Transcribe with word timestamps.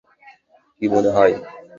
কি 0.77 0.85
মনে 0.93 1.09
হয়? 1.15 1.33